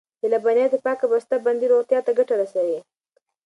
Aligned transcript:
د 0.21 0.23
لبنیاتو 0.33 0.77
پاکه 0.85 1.05
بسته 1.11 1.35
بندي 1.45 1.67
روغتیا 1.73 1.99
ته 2.05 2.11
ګټه 2.19 2.33
رسوي. 2.41 2.79